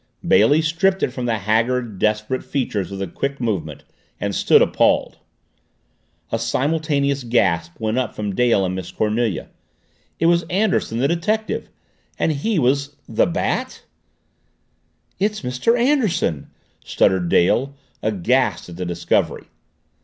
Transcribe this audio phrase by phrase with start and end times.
[0.27, 3.83] Bailey stripped it from the haggard, desperate features with a quick movement
[4.19, 5.19] and stood appalled.
[6.31, 9.49] A simultaneous gasp went up from Dale and Miss Cornelia.
[10.19, 11.69] It was Anderson, the detective!
[12.17, 13.83] And he was the Bat!
[15.19, 15.77] "It's Mr.
[15.77, 16.49] Anderson!"
[16.83, 19.49] stuttered Dale, aghast at the discovery.